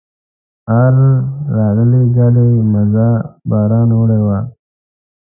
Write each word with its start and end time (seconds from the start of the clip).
آر 0.81 0.95
راغلي 1.57 2.03
ګاډي 2.15 2.51
مزه 2.71 3.09
باران 3.49 3.89
وړې 3.97 4.19
وه. 4.25 4.39